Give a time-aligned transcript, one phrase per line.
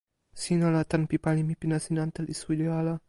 [0.41, 2.93] sina la tan pi pali mi pi nasin ante li suli ala.